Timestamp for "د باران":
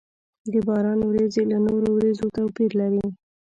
0.51-0.99